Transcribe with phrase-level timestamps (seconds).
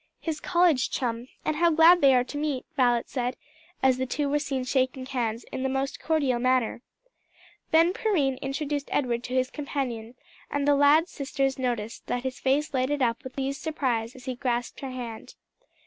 [0.19, 3.35] "His college chum and how glad they are to meet," Violet said
[3.83, 6.81] as the two were seen shaking hands in the most cordial manner.
[7.69, 10.15] Then Perrine introduced Edward to his companion,
[10.49, 14.33] and the lad's sisters noticed that his face lighted up with pleased surprise as he
[14.33, 15.35] grasped her hand.